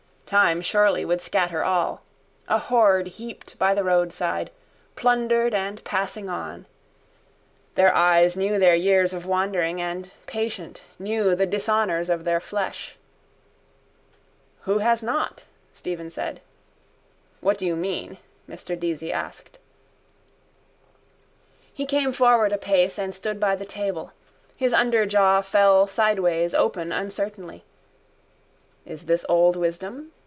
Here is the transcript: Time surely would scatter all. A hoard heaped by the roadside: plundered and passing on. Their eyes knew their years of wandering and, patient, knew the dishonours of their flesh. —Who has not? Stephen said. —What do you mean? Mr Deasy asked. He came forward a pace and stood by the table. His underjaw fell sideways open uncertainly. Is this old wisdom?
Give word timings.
Time 0.31 0.61
surely 0.61 1.03
would 1.03 1.19
scatter 1.19 1.61
all. 1.61 2.03
A 2.47 2.57
hoard 2.57 3.07
heaped 3.07 3.59
by 3.59 3.73
the 3.73 3.83
roadside: 3.83 4.49
plundered 4.95 5.53
and 5.53 5.83
passing 5.83 6.29
on. 6.29 6.65
Their 7.75 7.93
eyes 7.93 8.37
knew 8.37 8.57
their 8.57 8.73
years 8.73 9.11
of 9.11 9.25
wandering 9.25 9.81
and, 9.81 10.09
patient, 10.27 10.83
knew 10.97 11.35
the 11.35 11.45
dishonours 11.45 12.09
of 12.09 12.23
their 12.23 12.39
flesh. 12.39 12.95
—Who 14.61 14.77
has 14.77 15.03
not? 15.03 15.43
Stephen 15.73 16.09
said. 16.09 16.39
—What 17.41 17.57
do 17.57 17.65
you 17.65 17.75
mean? 17.75 18.17
Mr 18.49 18.79
Deasy 18.79 19.11
asked. 19.11 19.57
He 21.73 21.85
came 21.85 22.13
forward 22.13 22.53
a 22.53 22.57
pace 22.57 22.97
and 22.97 23.13
stood 23.13 23.37
by 23.37 23.57
the 23.57 23.65
table. 23.65 24.13
His 24.55 24.71
underjaw 24.73 25.43
fell 25.43 25.87
sideways 25.89 26.53
open 26.55 26.93
uncertainly. 26.93 27.65
Is 28.85 29.07
this 29.07 29.25
old 29.27 29.57
wisdom? 29.57 30.13